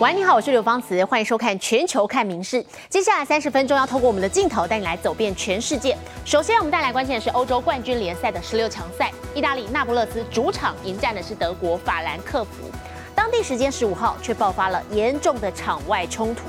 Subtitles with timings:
[0.00, 2.62] 喂，你好，我是刘芳慈，欢迎收看《全球看名事》。
[2.88, 5.98] 接下来三十分钟要透过我们的镜头带你来走遍全世界。
[6.24, 12.70] 首先，我们带来关键的是欧洲冠军联赛的十六强赛，意大利那不勒斯主场迎战的是德国法兰克福。
[13.12, 16.42] 当地时间十五号，却爆发了严重的场外冲突。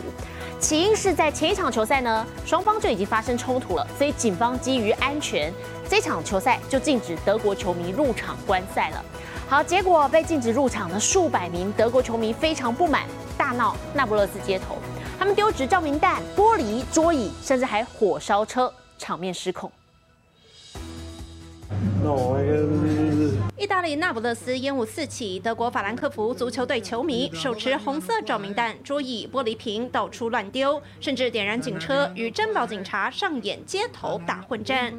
[0.59, 5.51] 起因是在前一场球赛呢，双方就已经发生冲突了，所以警方基于安全，
[5.89, 9.03] 这场球赛就禁止德国球迷入场观赛了。
[9.47, 13.05] 好，结果被禁止入场的数百名德国球迷非常不满，
[13.39, 14.75] 大闹那不勒斯街头，
[15.17, 19.71] 他们丢掷照明弹、玻璃、桌椅，甚至还火烧车，场面失控。
[23.57, 34.93] 意大利那不勒斯烟雾四起，德国法兰克福足球队球迷手持红色照明弹、桌椅、玻璃瓶到处乱丢，甚至点燃警车，与珍宝警察上演街头大混战。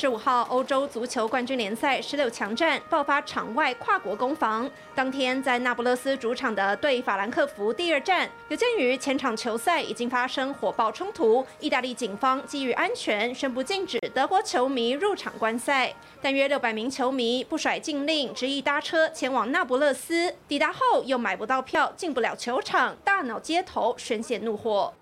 [0.00, 4.66] 十五号，欧洲足球冠军联赛十六强战爆发场外跨国攻防。
[4.94, 15.92] 当天在那不勒斯主场的对法兰克福第二战，有鉴于前场球赛已经发生火爆冲突，意大利警方基于安全宣布禁止德国球迷入场观赛。
[16.22, 24.94] 但约六百名球迷不甩禁令，执意搭车前往那不勒斯，抵达后又买不到票，进不了球场，大闹街头，宣泄怒火。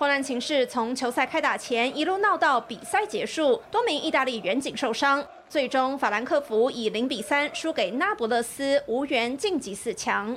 [0.00, 10.34] 混乱情势从球赛开打前一路闹到比赛结束，多名意大利远警受伤，最终法兰克福以零比三输给那不勒斯，无缘晋级四强。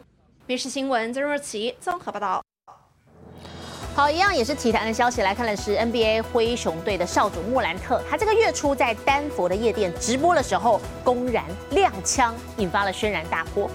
[0.47, 2.43] 民事新闻曾若琪综合报道。
[3.95, 13.71] 好，一样也是体坛的消息，来看的是 NBA 灰熊队的少主莫兰特，他这个月初在丹佛的夜店直播的时候，公然亮枪，引发了轩然大波。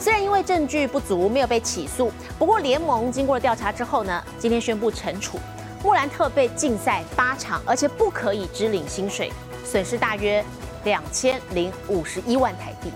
[0.00, 5.38] 虽然因为证据不足没有被起诉，不过联盟经过了调查之后呢，今天宣布惩处
[5.84, 9.30] 莫兰特被禁赛八场，而且不可以支领薪水，
[9.62, 10.42] 损失大约
[10.84, 12.90] 两千零五十一万台币。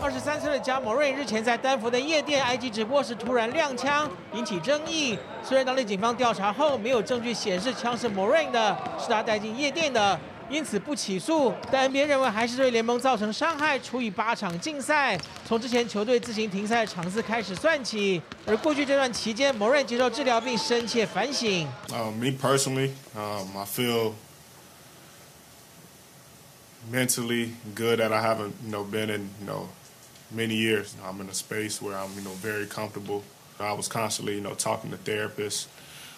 [0.00, 5.18] 二十三岁的加莫瑞日前在丹佛的夜店 IG 直播时突然亮枪，引起争议。
[5.42, 10.18] 虽然当地警方调查后没有证据显示枪是莫瑞的，是他带进夜店的。
[10.49, 15.17] 因此不起诉，但 NBA 认为还是对联盟造成伤害，处以八场禁赛。
[15.47, 18.21] 从之前球队自行停赛的场次开始算起。
[18.45, 21.65] 而过去这段期间，某人接受治疗并深切反省。
[21.87, 24.13] Uh, me personally, um, I feel
[26.91, 29.69] mentally good that I haven't, you know, been in, you know,
[30.35, 30.95] many years.
[31.01, 33.21] I'm in a space where I'm, you know, very comfortable.
[33.57, 35.67] I was constantly, you know, talking to therapists.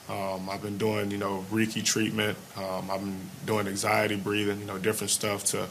[0.09, 2.37] Um, I've been doing, you know, Reiki treatment.
[2.57, 5.69] Um, I've been doing anxiety breathing, you know, different stuff to,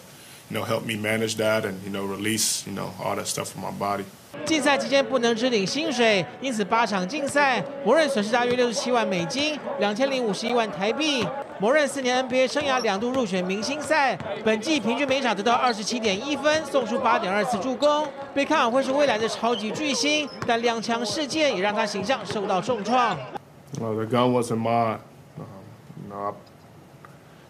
[0.49, 3.49] you know, help me manage that and, you know, release, you know, all that stuff
[3.49, 4.05] from my body.
[4.45, 11.25] 竞赛期间不能支领薪水，因此八场竞赛，摩任损失大约六十七万美金，两千零五十一万台币。
[11.59, 14.15] 摩任四年 NBA 生涯两度入选明星赛，
[14.45, 20.29] 本季平均每场得到二十七点一分，送出八点二次助攻，被看好会是未来的超级巨星。
[20.45, 23.17] 但两强事件也让他形象受到重创。
[23.79, 24.99] Well, the gun wasn't mine.
[25.37, 25.45] Um,
[26.01, 26.33] you know, I,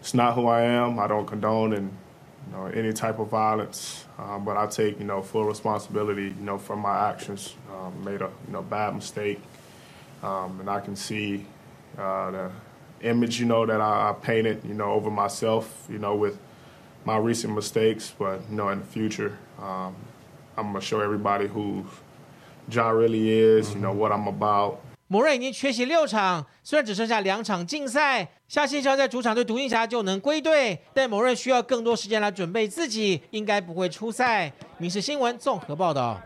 [0.00, 0.98] it's not who I am.
[0.98, 5.04] I don't condone in, you know, any type of violence, um, but I take you
[5.04, 7.54] know full responsibility you know for my actions.
[7.72, 9.40] Um, made a you know bad mistake,
[10.22, 11.46] um, and I can see
[11.96, 12.50] uh, the
[13.02, 16.38] image you know that I, I, painted you know over myself you know with
[17.04, 18.12] my recent mistakes.
[18.18, 19.94] But you know in the future, um,
[20.56, 21.86] I'm gonna show everybody who
[22.68, 23.72] John really is.
[23.72, 24.82] You know what I'm about.
[25.10, 34.52] 摩瑞已经缺席六场，虽然只剩下两场竞赛，下星期要在主场对独行侠就能归队，但摩瑞需要更多时间来准备自己，应该不会出赛。
[34.76, 36.20] 民事新闻综合报道。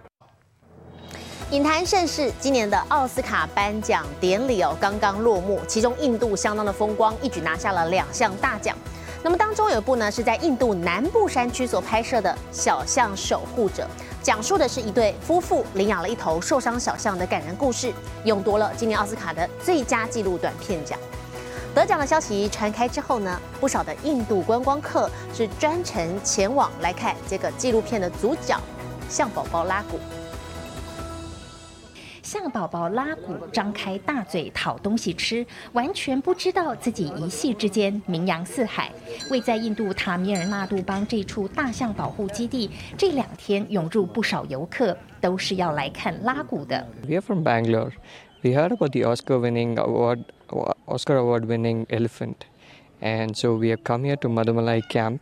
[1.52, 8.76] 影坛盛世，今年的奥斯卡颁奖典礼哦刚刚落幕，其中印度相当的风光，一举拿下了两项大奖。
[9.22, 13.84] 那么当中有一部呢是在印度南部山区所拍摄的《小象守护者》。
[14.22, 17.92] 讲述的是一对夫妇领养了一头受伤小象的感人故事，
[18.24, 20.96] 勇夺了今年奥斯卡的最佳纪录短片奖。
[21.74, 28.56] 得奖的消息传开之后呢，不少的印度观光客是专程前往来看这个纪录片的主角
[29.08, 29.98] 象宝宝拉古。
[32.32, 38.90] 象宝宝拉古张开大嘴讨东西吃，完全不知道自己一夕之间名扬四海。
[39.30, 46.88] 位在印度塔米尔纳杜邦这处大象保护基地，这两天涌入不少游客，都是要来看拉古的。
[47.06, 47.92] We are from Bangalore.
[48.42, 50.24] We heard about the Oscar-winning award,
[50.86, 52.36] Oscar award-winning elephant,
[53.02, 55.20] and so we have come here to Madhumalai camp.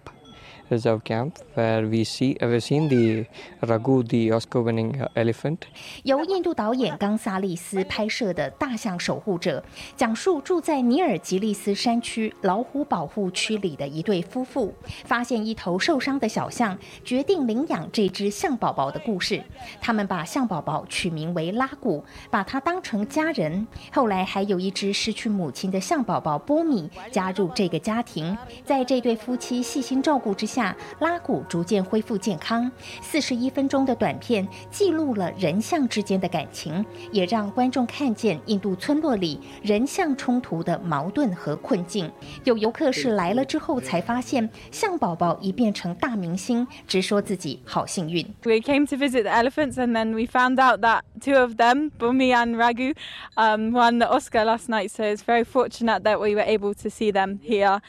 [0.70, 3.26] Reserve camp where we see we've seen the
[3.66, 5.58] ragu the Oscar-winning elephant.
[6.04, 9.60] 由印度导演冈萨利斯拍摄的《大象守护者》，
[9.96, 14.72] 讲述住在尼尔吉利斯山区老虎保护区里的一对夫妇，
[15.04, 19.42] 发现一头受伤的小象，决定领养这只象宝宝的故事。
[19.80, 23.66] 他们把象宝宝取名为拉古，把它当成家人。
[23.92, 30.59] 后来还有一只失去母亲的象宝宝波米加入这个家庭，在这对夫妻细心照顾之下，
[30.98, 32.70] 拉古逐渐恢复健康。
[33.00, 42.10] 四十一分钟的短片记录了人象之间的感情，也让观众看见印度村落里人象冲突的矛盾和困境。
[42.44, 48.24] 有游客是来了之后才发现，象宝宝已变成大明星，直说自己好幸运。
[48.42, 52.34] We came to visit the elephants and then we found out that two of them, Bumi
[52.34, 52.94] and Ragu,
[53.36, 54.90] um, won the Oscar last night.
[54.90, 57.80] So it's very fortunate that we were able to see them here.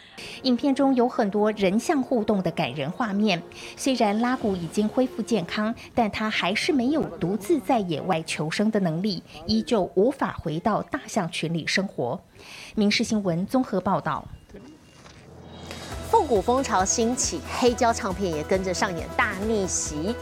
[0.44, 3.42] 影片中有很多人象互动的感人画面。
[3.76, 12.22] 虽然拉古已经恢复健康，但他还是没有独自在野外求生的能力，依旧无法回到大象群里生活。
[12.76, 14.24] 民事新闻综合报道。
[16.12, 20.16] 复古风潮兴起，黑胶唱片也跟着上演大逆袭。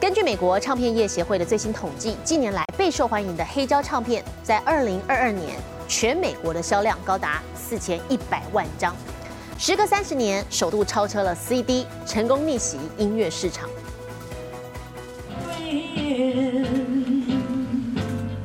[0.00, 8.94] 根据美国唱片业协会的最新统计，近年来备受欢迎的黑胶唱片，在二零二二年全美国的销量高达四千一百万张，
[9.58, 13.70] 时隔三十年，首度超车了 CD，成功逆袭音乐市场。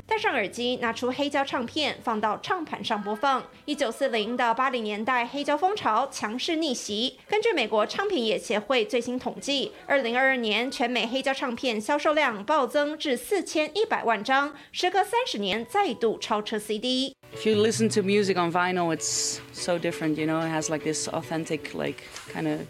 [0.07, 3.43] 戴上耳机，拿出黑胶唱片，放到唱盘上播放。
[3.65, 7.19] 一九四零到八零年代，黑胶风潮强势逆袭。
[7.27, 17.13] 根据美国唱片业协会最新统计，二零二二年全美黑胶唱片销售量暴增至四千一百万张，时隔三十年再度超车 CD。
[17.32, 20.16] If you listen to music on vinyl, it's so different.
[20.16, 22.02] You know, it has like this authentic, like
[22.32, 22.66] kind of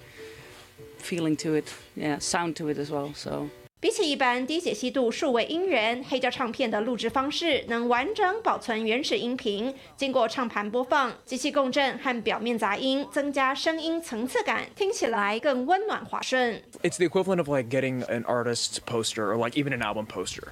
[0.98, 1.66] feeling to it.
[1.94, 3.14] Yeah, sound to it as well.
[3.14, 3.48] So.
[3.78, 16.60] 比起一般低解析度数位音源，黑胶唱片的录制方式能完整保存原始音频，经过唱盘播放、机器共振和表面杂音，增加声音层次感，听起来更温暖滑顺。
[16.82, 20.48] It's the equivalent of like getting an artist's poster or like even an album poster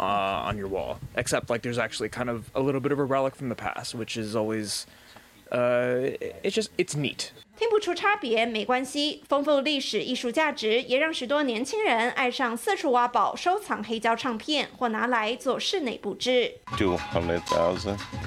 [0.00, 3.04] uh, on your wall, except like there's actually kind of a little bit of a
[3.04, 4.86] relic from the past, which is always,
[5.52, 7.32] uh, it's just it's neat.
[7.60, 16.54] 听不出差别没关系，丰富历史艺术价值也让许多年轻人爱上四处挖宝收藏黑胶唱片，或拿来做室内布置。
[16.78, 17.42] Two hundred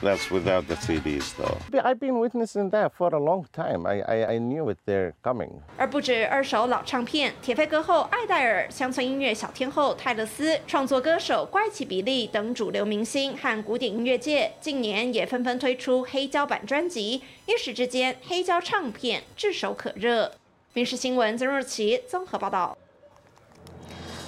[0.03, 1.57] That's without the CDs, though.
[1.81, 3.87] I've been witnessing that for a long time.
[3.87, 5.49] I, I, I knew it they're coming.
[5.77, 20.31] 而不止二手老唱片，铁肺歌后艾戴尔、乡村音乐小天后泰勒斯、创作歌手怪奇比利等主流明星和古典音乐界，近年也纷纷推出黑胶版专辑，一时之间黑胶唱片炙手可热。
[20.73, 22.77] 民事新闻曾若琪综合报道。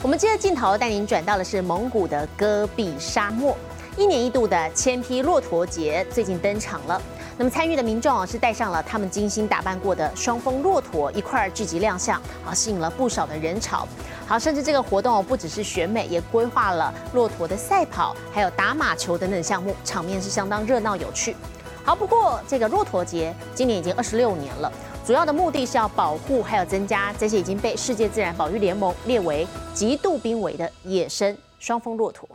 [0.01, 3.57] 我们接着镜头带您转到的是蒙古的戈壁沙漠，
[3.97, 7.01] 一年一度的千匹骆驼节最近登场了。
[7.37, 13.87] 那么参与的民众是带上了他们精心打扮过的双峰骆驼一块儿聚集亮相，啊吸引了不少的人潮。
[14.27, 21.35] 好，甚至这个活动不只是选美，也规划了骆驼的赛跑，还有打马球等等项目，场面是相当热闹有趣。
[21.85, 24.71] 好，不过这个骆驼节今年已经二十六年了，
[25.05, 32.27] 主要的目的是要保护还有增加这些已经被世界自然保育联盟列为极度濒危的野生双峰骆驼。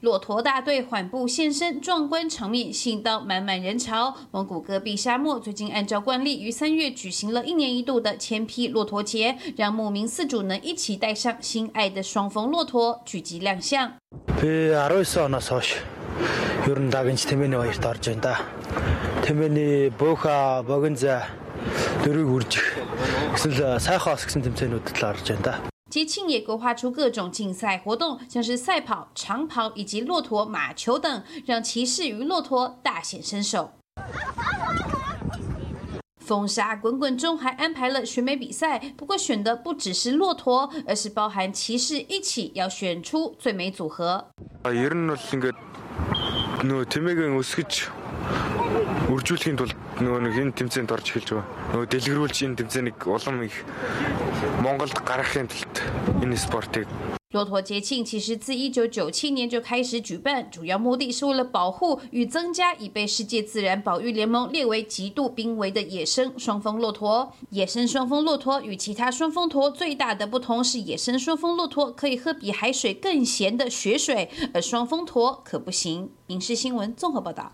[0.00, 4.14] 骆驼大队缓步现身，壮观场面吸引到满满人潮。
[4.30, 13.94] 蒙古戈壁沙漠最近按照惯例于三月举行了一年一度的千匹骆驼节，让牧民饲主能一起带上心爱的双峰骆驼聚集亮相。
[14.40, 15.80] Би 19 оноос хойш
[16.66, 18.34] ер нь дагнж тэмээний баярт орж байна да.
[19.24, 21.26] Тэмээний бөөха, богинза
[22.04, 22.66] дөрвийг үржих
[23.34, 25.54] эсвэл сайхан ос гэсэн тэмцээнүүдэд л орж байна да.
[25.90, 33.72] 节庆也规划出各种竞赛活动，像是赛跑、长跑以及骆驼马球等，让骑士与骆驼大显身手。
[36.18, 44.26] 风沙滚滚中，还安排了选美比赛，不过选的不只是骆驼，而是包含骑士一起要选出最美组合。
[44.64, 45.54] Ер нь бол ингээд
[46.66, 47.72] нөгөө тэмээгээ өсгөж
[49.06, 51.46] үржүүлэхийн тулд нөгөө нэг энэ тэмцээнд орж эхэлж байгаа.
[51.70, 53.62] Нөгөө дэлгэрүүлж энэ тэмцээнийг улам их
[54.62, 55.82] Монголд гаргахын тулд
[56.22, 56.86] энэ спортыг
[57.32, 67.32] 骆驼节庆其实自一九九七年就开始举办，主要目的是为了保护与增加已被世界自然保育联盟列为极度濒危的野生双峰骆驼。
[67.50, 76.10] 野生双峰骆驼与其他双峰驼最大的不同是，野生双峰骆驼可以喝比海水更咸的雪水，而双峰驼可不行。
[76.28, 77.52] 影视新闻综合报道。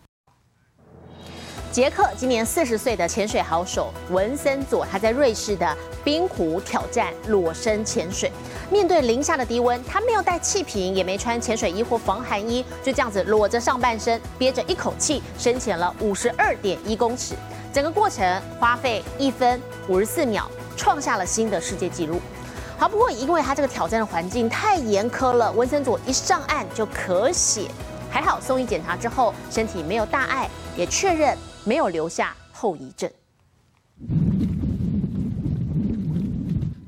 [1.78, 8.32] 杰克今年四十岁的潜水好手文森佐，他在瑞士的冰湖挑战裸身潜水。
[8.72, 17.36] 面对零下的低温，他没有带气瓶，也没穿潜水衣或防寒衣，就这样子裸着上半身，憋着一口气深潜了五十二点一公尺。
[17.72, 22.20] 整个过程花费一分五十四秒，创下了新的世界纪录。
[22.80, 27.70] 好，不过因为他这个挑战的环境太严苛了，文森佐一上岸就咳血，
[28.10, 33.12] 还好送医检查之后，身体没有大碍，也确认没有留下后遗症。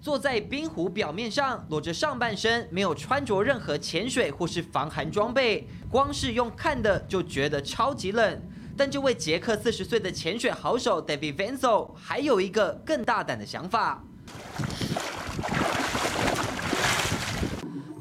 [0.02, 8.42] 坐在冰湖表面上，裸着上半身，没有穿着任何潜水或是防寒装备，光是用看的就觉得超级冷。
[8.78, 14.02] 但这位捷克四十岁的潜水好手 David Venzel 还有一个更大胆的想法，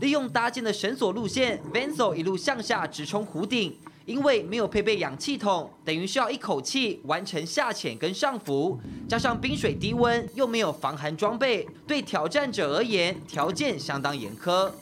[0.01, 3.77] 利用搭建的绳索路线，Venzel 一路向下直冲湖顶。
[4.09, 14.73] 因为没有配备氧气筒，等于需要一口气完成下潜跟上浮，加上冰水低温，又没有防寒装备，对挑战者而言条件相当严苛。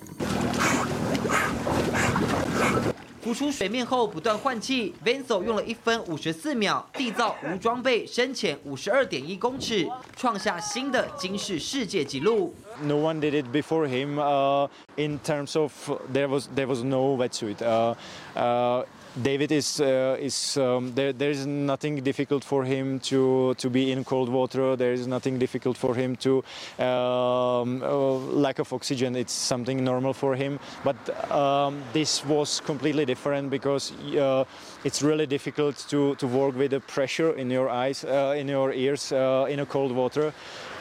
[3.20, 12.54] 浮出水面后不断换气，Venzel 用了一分五十四秒缔造无装备深潜五十二点一公尺，创下新的惊世世界纪录。
[12.82, 14.20] No one did it before him.
[14.20, 15.72] Uh, in terms of
[16.12, 17.56] there was there was no wetsuit.
[17.56, 17.96] Uh,
[18.36, 18.84] uh,
[19.21, 21.11] David is uh, is um, there.
[21.11, 24.77] There is nothing difficult for him to to be in cold water.
[24.77, 26.41] There is nothing difficult for him to
[26.79, 29.17] um, uh, lack of oxygen.
[29.17, 30.59] It's something normal for him.
[30.85, 30.95] But
[31.29, 34.45] um, this was completely different because uh,
[34.85, 38.71] it's really difficult to to work with the pressure in your eyes, uh, in your
[38.71, 40.31] ears, uh, in a cold water.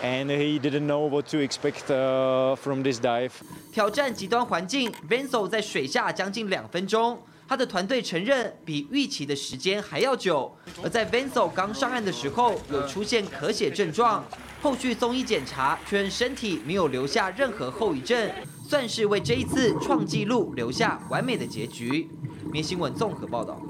[0.03, 3.33] And he didn't know what to expect uh, from this dive.
[3.73, 7.19] 挑战极端环境，Venzel 在水下将近两分钟。
[7.48, 10.52] 他的团队承认比预期的时间还要久，
[10.84, 14.26] 而在 Venzel 刚上岸的时候有出现咳血症状，
[14.62, 18.32] 后续送医检查确认身体没有留下任何后遗症，
[18.68, 22.10] 算是为这一次创纪录留下完美的结局。
[22.52, 23.62] 明新闻综合报道。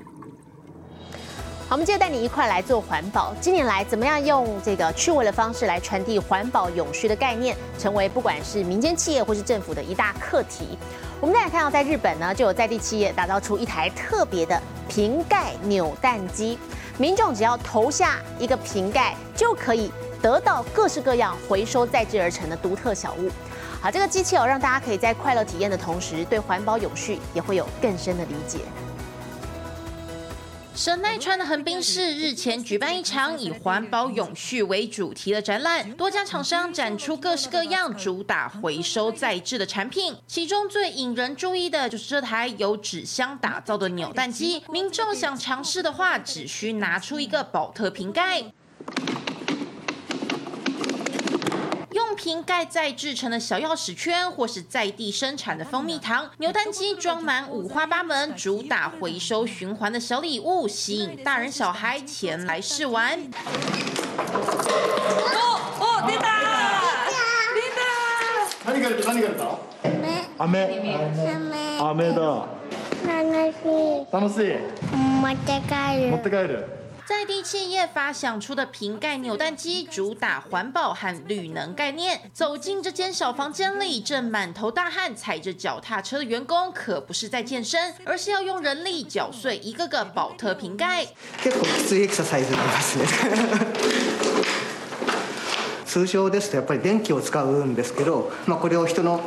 [1.67, 3.33] 好，我们接着带你一块来做环保。
[3.41, 10.77] 近年来，怎么样用这个趣味的方式来传递环保永续的概念，成为不管是民间企业或是政府的一大课题。
[11.19, 16.59] 我们再来看到，在日本呢，就有在地企业打造出一台特别的瓶盖扭蛋机，
[16.99, 19.91] 民众只要投下一个瓶盖，就可以
[20.21, 23.31] 得到各式各样回收再制而成的独特小物。
[23.81, 28.59] 好，这个机器哦，让大家可以在快乐体验的同时，对环保永续也会有更深的理解。
[30.75, 44.61] 神奈川的横滨市日前举办一场以环保永续为主题的展览，多家厂商展出各式各样主打回收再制的产品，其中最引人注意的就是这台由纸箱打造的扭蛋机。
[44.69, 48.43] 民众想尝试的话，只需拿出一个宝特瓶盖。
[52.14, 63.18] 用瓶盖再制成的小钥匙圈，或是在地生产的蜂蜜糖，扭蛋机装满五花八门、主打回收循环的小礼物，吸引大人小孩前来试玩。
[65.34, 66.30] 哦哦，出た！
[67.56, 67.82] 出た！
[68.64, 69.04] 何が出た？
[69.08, 69.58] 何が出た？
[70.38, 70.54] 飴。
[71.80, 72.46] 飴だ。
[73.04, 73.18] 楽
[73.52, 74.06] しい。
[74.12, 74.48] 楽しい。
[74.94, 75.72] 持って帰
[76.04, 76.10] る。
[76.10, 76.68] 持って帰る。
[77.06, 82.20] 在地企业发想出的瓶盖扭蛋机，主打环保和绿能概念。
[82.32, 91.06] 走进这间小房间里，正满头大汗、踩着脚踏车的员工，可不是在健身，而是要用人力搅碎一个个宝特瓶盖。
[91.42, 93.04] 結構きついエクササイズになりますね。
[95.84, 99.20] 通常ですとやっぱり電気を使うんですけど、まあこれを人の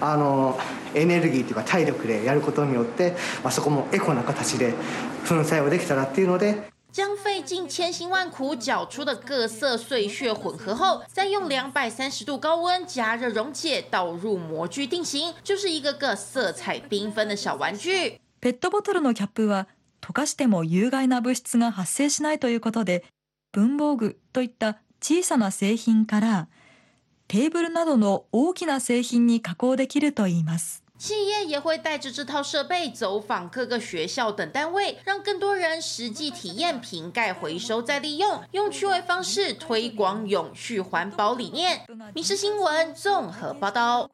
[0.00, 0.58] あの
[0.94, 4.72] エネルギーというか体力でやることによって、まあそこもエコな形で
[5.28, 6.74] 粉砕をできたらっていうので。
[6.92, 18.18] 将费尽千辛万苦搅出的各色碎屑混合后，再用两百三十度高温加热溶解，倒入模具定型，就是一个个色彩缤纷的小玩具。
[18.40, 19.68] ペットボトルのキャップは
[20.00, 23.04] 溶かしても有害な物質が発生しないということで、
[23.52, 26.48] 文房具といった小さな製品から
[27.28, 30.82] テーブルなどの大きな製品に加工できるといいます。
[31.01, 41.81] 企业也会带着这套设备走访各个学校等单位，让更多人实际体验瓶盖回收再利用，用趣味方式推广永续环保理念。
[42.13, 44.07] 民事新闻综合报道。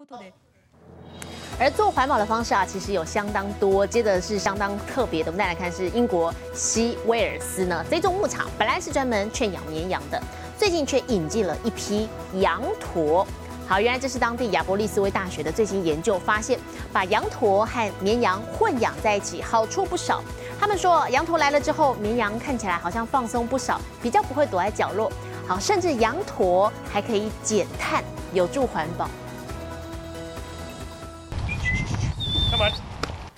[1.60, 3.86] 而做环保的方式啊，其实有相当多。
[3.86, 10.24] 接着是相当特别的，我们再来看是英国西威尔斯呢，这座牧场本来是专门圈养绵羊的，
[10.58, 13.28] 最近却引进了一批羊驼。
[13.68, 16.58] 好，原来这是当地亚伯利斯威大学的最新研究发现，
[16.94, 20.24] 把羊驼和绵羊混养在一起，好处不少。
[20.58, 25.12] 他们说，羊驼来了之后，绵羊看起来好像放松不少，比较不会躲在角落。
[25.46, 29.10] 好，甚至羊驼还可以减碳，有助环保。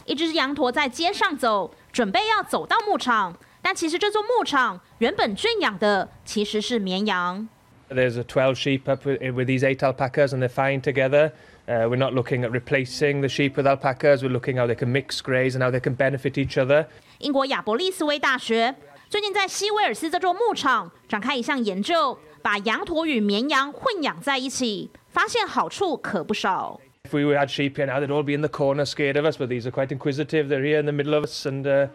[0.06, 7.50] 一只羊驼在街上走，准备要走到牧场，但其实这座牧场原本圈养的其实是绵羊。
[7.89, 11.33] There's a 12 sheep up with, with these eight alpacas, and they're fine together.
[11.69, 14.23] Uh, we're not looking at replacing the sheep with alpacas.
[14.23, 16.87] We're looking how they can mix graze and how they can benefit each other.
[17.19, 18.75] 英国亚伯利斯威大学
[19.09, 26.81] 最近在西威尔斯这座牧场展开一项研究，把羊驼与绵羊混养在一起，发现好处可不少。
[27.05, 29.49] If we had sheep here now, they'd all be in the corner scared of us, but
[29.49, 30.49] these are quite inquisitive.
[30.49, 31.89] They're here in the middle of us, and uh,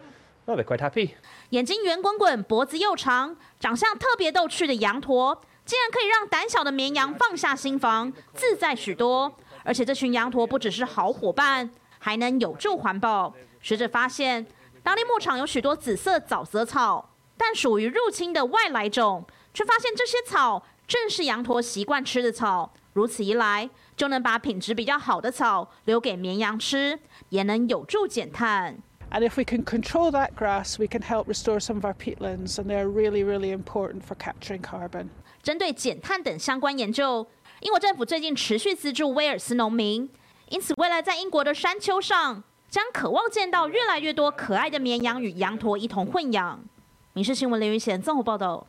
[0.46, 1.10] well, they're quite happy.
[1.50, 9.35] 眼睛圆滚滚，脖子又长，长相特别逗趣的羊驼， 竟然可以让胆小的绵羊放下心防，自在许多。
[9.63, 13.33] 而且这群羊驼不只是好伙伴，还能有助环保。
[13.61, 14.45] 学者发现，
[14.83, 22.71] 当地牧场有许多紫色沼泽草，但属于入侵的外来种，却发现这些草正是羊驼习惯吃的草。
[22.93, 28.77] 如此一来，就能把品质比较好的草留给绵羊吃，也能有助减碳。
[29.11, 32.65] And if we can control that grass, we can help restore some of our peatlands, and
[32.65, 35.07] they're really, really important for capturing carbon.
[35.45, 37.27] 针对减碳等相关研究。
[37.59, 40.09] 英国政府最近持续资助威尔斯农民，
[40.49, 46.57] 因此未来在英国的山丘上将渴望见到越来越多可爱的绵羊与羊驼一同混养。
[47.13, 48.65] 《民事新闻》林云贤综合报道。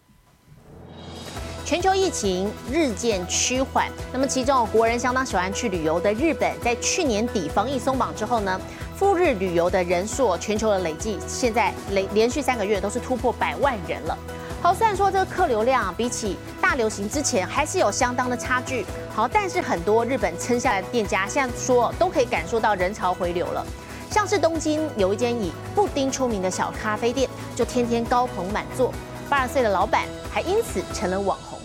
[1.65, 8.61] 全球疫情日渐趋缓，那么其中国人相当喜欢去旅游的日本，在去年底防疫松绑之后呢，
[8.95, 14.19] 赴日旅游的人数全球的累计，现在累连续三个月都是突破百万人了。
[14.63, 18.85] 好，虽然说这个客流量比起大流行之前还是有相当的差距，
[19.15, 23.65] 好，但是很多日本撑下来的店家现在说都可以感受到人潮回流了。
[24.11, 28.93] 像是东京有一间以布丁出名的小咖啡店，就天天高朋满座，
[29.29, 31.56] 八十岁的老板还因此成了网红。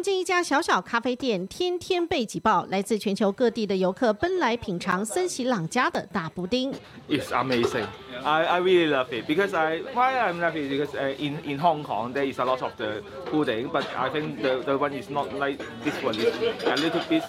[0.00, 6.72] 东京一家小小咖啡店天天被挤爆，来自全球各地的游客奔来品尝森喜朗家的大布丁。
[7.06, 7.84] It's amazing.
[8.24, 11.84] I I really love it because I why I'm love it because in in Hong
[11.84, 15.10] Kong there is a lot of the pudding, but I think the the one is
[15.10, 16.14] not like this one.
[16.16, 17.22] It's a little bit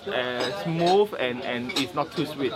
[0.64, 2.54] smooth and and it's not too sweet.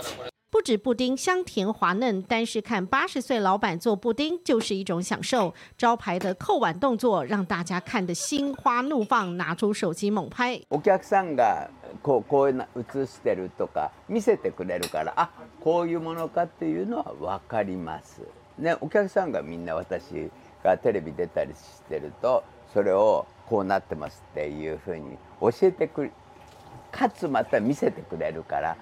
[0.65, 5.53] 不止布丁香甜滑嫩，单是看八十岁老板做布丁就是一种享受。
[5.77, 10.61] 招牌的扣碗动作让大家看得心花怒放，拿出手机猛拍。
[10.69, 11.69] お客さんが
[12.01, 15.29] こうこう映してるとか見せてくれるから、あ
[15.61, 18.21] こういうものかっていうのはわかります。
[18.57, 20.29] ね、お客さんがみんな私
[20.63, 22.43] がテレビ出たりしてると、
[22.73, 26.11] それをこうなってますっていうふうに教えてく
[26.91, 28.75] かつまた見せてくれるから。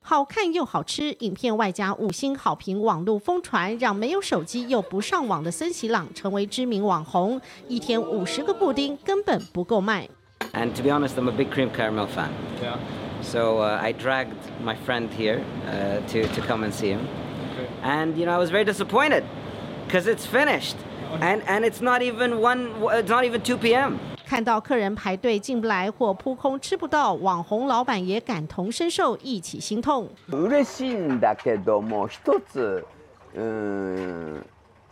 [0.00, 7.40] 好看又好吃，影片外加五星好评，网络疯传，让没有手机又不上网的森喜朗成为知名网红。
[7.68, 10.08] 一天五十个布丁根本不够卖。
[10.52, 12.30] And to be honest, I'm a big cream caramel fan.
[12.62, 12.76] Yeah.
[13.20, 17.00] So uh, I dragged my friend here uh, to to come and see him,
[17.82, 19.24] and you know I was very disappointed
[19.86, 20.76] because it's finished,
[21.20, 23.98] and and it's not even one, it's not even 2 p.m.
[24.28, 30.06] 看到客人排队进不来或扑空吃不到，网红老板也感同身受，一起心痛。
[30.28, 32.84] 嬉しいんだけども、一つ
[33.34, 34.44] うん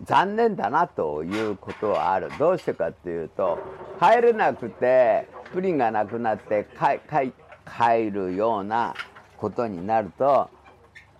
[0.07, 2.31] 残念だなということはある。
[2.39, 3.59] どうしてかというと、
[4.01, 8.95] 入れなくてプリンがなくなって帰るような
[9.37, 10.49] ことになると、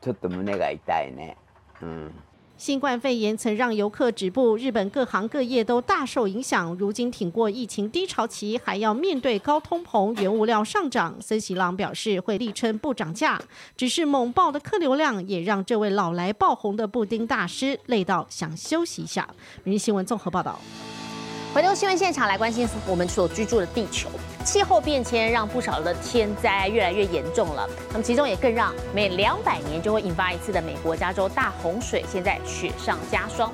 [0.01, 1.37] ちょっと胸が痛いね。
[1.83, 2.15] うん。
[2.59, 6.75] 新冠肺炎曾让游客止步，日本各行各业都大受影响。
[6.79, 11.15] 如今挺过疫情低潮期，还要面对高通膨、原物料上涨。
[11.21, 13.39] 森喜朗表示会力撑不涨价，
[13.77, 19.29] 只是猛爆的客流量也让这位老来爆红的布丁大师累到想休息一下。
[19.63, 20.59] 明日新闻综合报道。
[21.57, 24.11] 回头新闻现场来关心我们所居住的地球，
[24.45, 27.67] 气候变迁让不少的天灾越来越严重了。
[27.93, 33.51] 那么其中也更让每两百年就会引发一次的美国加州大洪水，现在雪上加霜。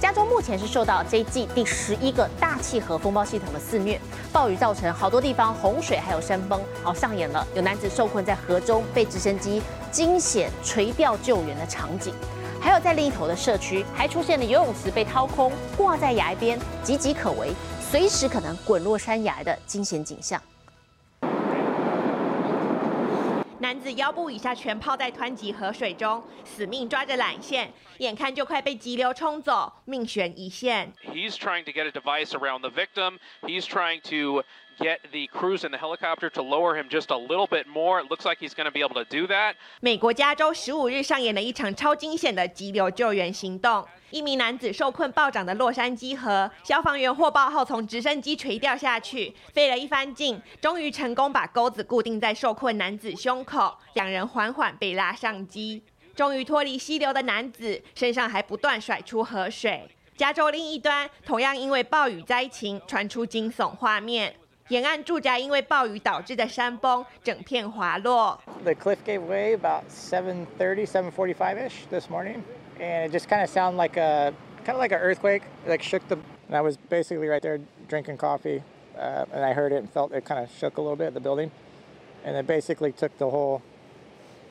[0.00, 4.00] 加州目前是受到这一季第十一个大气河风暴系统的肆虐，
[4.32, 9.60] 暴雨造成好多地方洪水还有山崩，好上演了有男子受困在河中被直升机
[9.90, 12.14] 惊险垂钓救援的场景。
[12.62, 20.40] 还有在另一头的社区，还出现了游泳池被掏空，挂在崖边，岌岌可危，随时可能滚落山崖的惊险景象。
[23.58, 30.92] 男子腰部以下全泡在湍急河水中，死命抓着缆线，眼看就快被急流冲走，命悬一线。
[31.04, 33.18] He's trying to get a device around the victim.
[33.42, 34.44] He's trying to
[34.78, 38.00] get the crews in the helicopter to lower him just a little bit more.
[38.00, 39.54] It looks like he's going to be able to do that.
[39.80, 43.86] 美国加州十五日上演了一场超惊险的急流救援行动。
[44.10, 55.82] 一名男子受困暴涨的洛杉矶河，消防员获报后从直升机垂掉下去，费了一番劲，终于成功把钩子固定在受困男子胸口，两人缓缓被拉上机。
[56.14, 59.88] 终于脱离溪流的男子身上还不断甩出河水。
[60.14, 64.34] 加州另一端同样因为暴雨灾情传出惊悚画面，
[64.68, 68.40] 沿岸住宅因为暴雨导致的山崩，整片滑落。
[68.64, 72.42] The cliff gave way about 7:30, 7:45ish this morning.
[72.82, 76.06] and it just kind of sounded like a kind of like an earthquake, like shook
[76.08, 76.16] the.
[76.48, 78.62] And I was basically right there drinking coffee,
[78.98, 81.20] uh, and I heard it and felt it kind of shook a little bit the
[81.20, 81.50] building,
[82.24, 83.62] and it basically took the whole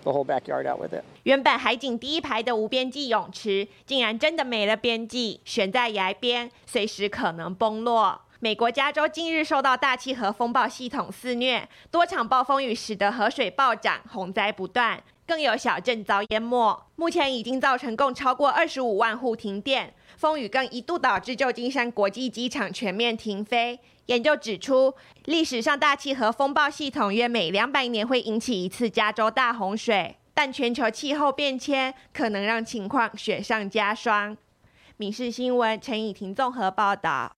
[0.04, 1.04] the whole backyard out with it.
[1.24, 8.22] 原本海景第一排的无边际泳池，竟然真的没了边际，悬在崖边，随时可能崩落。
[8.44, 15.00] 美国加州近日受到大气河风暴系统肆虐，多场暴风雨使得河水暴涨，洪灾不断。
[15.28, 19.94] 更有小镇遭淹没，目前已经造成共超过二十五万户停电。
[20.18, 23.80] 风雨更一度导致旧金山国际机场全面停飞。
[24.08, 34.36] 研究指出，历史上大气河风暴系统约每两百年会引起一次加州大洪水，但全球气候变迁可能让情况雪上加霜。
[34.98, 37.32] 民事新闻陈以婷综合报道。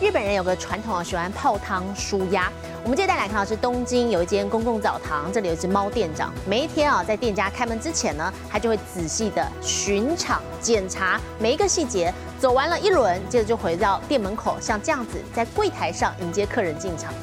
[0.00, 2.50] 日本人有个传统啊，喜欢泡汤舒压。
[2.82, 17.14] 我们接下来看到是东京有一间公共澡堂，这里有一只猫店长，每一天啊，在店家开门之前呢，他就会仔细的巡场检查每一个细节，走完了一轮，接着就回到店门口，像这样子在柜台上迎接客人进场，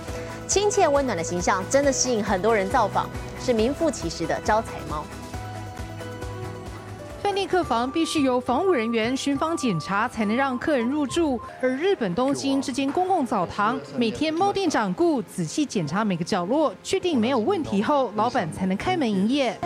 [0.47, 3.07] 亲切温暖的形象真的吸引很多人造访，
[3.43, 5.05] 是名副其实的招财猫。
[7.32, 11.39] 饭店客房必须由防务人员巡房检查，才能让客人入住。
[11.62, 19.58] 而日本东京这间公共澡堂，每天猫店长顾仔细检查每个角落，确定没有问题后，老板才能开门营业。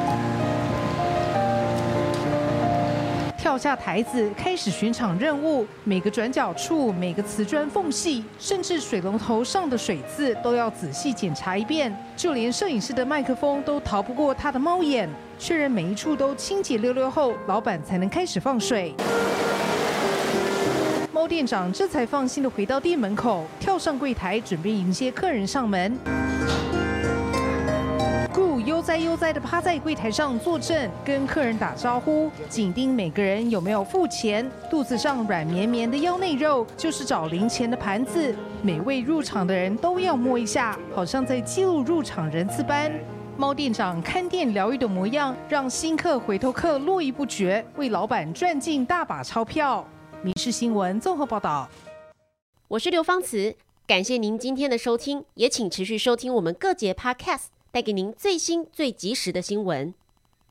[3.46, 5.68] 跳下台子，开始巡场任务。
[5.84, 11.96] 每个转角处、每个瓷砖缝隙，甚至水龙头上的水渍，都要仔细检查一遍。
[12.18, 15.08] 就连摄影师的麦克风都逃不过他的猫眼。
[15.38, 18.96] 确认每一处都清洁溜溜后，老板才能开始放水。
[21.14, 25.96] 猫店长这才放心的回到店门口，跳上柜台，准备迎接客人上门。
[28.86, 34.48] 悠哉悠哉的趴在柜台上坐正，跟客人打招呼，紧盯每个人有没有付钱。
[34.70, 38.36] 肚子上软绵绵的腰内肉，就是找零钱的盘子。
[38.62, 42.92] 每位入场的人都要摸一下，好像在记录入场人次般。
[43.36, 49.84] 猫店长看店疗愈的模样，让新客回头客络绎不绝，为老板赚进大把钞票。
[50.22, 51.68] 民事新闻综合报道。
[52.68, 53.56] 我是刘芳慈，
[53.88, 57.55] 感谢您今天的收听，也请持续收听我们各节 Podcast。
[57.76, 59.94] 带给您最新最及时的新闻。